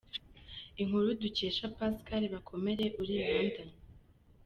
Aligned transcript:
Inkuru 0.81 1.07
dukesha 1.21 1.65
Pascal 1.77 2.23
Bakomere 2.33 2.85
uri 3.01 3.13
i 3.21 3.25
London. 3.33 3.69